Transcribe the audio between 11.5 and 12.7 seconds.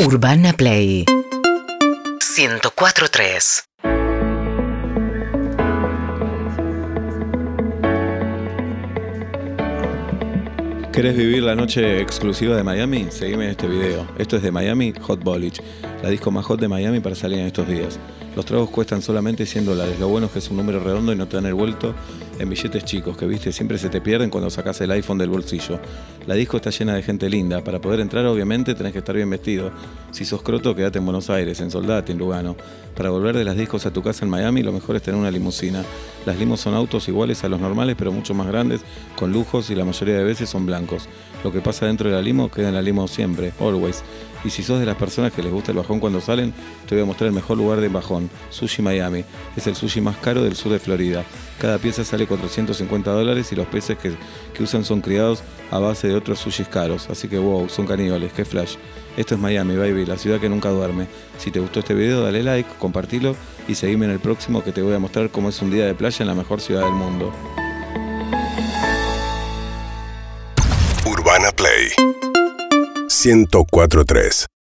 noche exclusiva de